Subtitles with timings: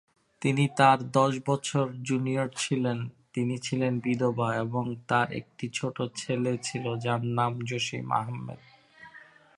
[0.41, 2.97] তিনি তার দশ বছর জুনিয়র ছিলেন,
[3.33, 8.61] তিনি ছিলেন বিধবা, এবং তার একটি ছোট ছেলে ছিল যার নাম জসিম আহমেদ।